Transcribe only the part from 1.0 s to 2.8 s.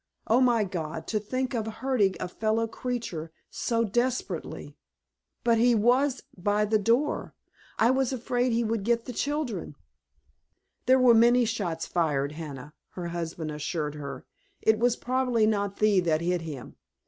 to think of hurting a fellow